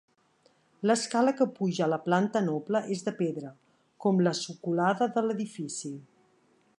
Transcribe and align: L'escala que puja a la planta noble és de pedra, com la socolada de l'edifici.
L'escala 0.91 1.33
que 1.41 1.47
puja 1.59 1.83
a 1.87 1.89
la 1.91 1.99
planta 2.05 2.41
noble 2.47 2.81
és 2.97 3.05
de 3.09 3.15
pedra, 3.21 3.53
com 4.07 4.23
la 4.29 4.35
socolada 4.43 5.13
de 5.19 5.27
l'edifici. 5.27 5.97